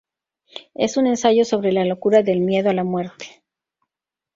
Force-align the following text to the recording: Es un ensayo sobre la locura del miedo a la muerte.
Es 0.73 0.97
un 0.97 1.05
ensayo 1.05 1.45
sobre 1.45 1.71
la 1.71 1.85
locura 1.85 2.23
del 2.23 2.41
miedo 2.41 2.71
a 2.71 2.73
la 2.73 2.83
muerte. 2.83 3.43